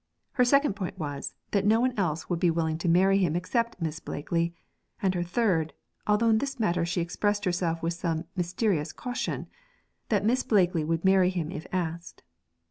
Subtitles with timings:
[0.31, 3.79] Her second point was, that no one else would be willing to marry him except
[3.79, 4.55] Miss Blakely;
[4.99, 5.73] and her third
[6.07, 9.45] although in this matter she expressed herself with some mysterious caution
[10.09, 12.23] that Miss Blakely would marry him if asked.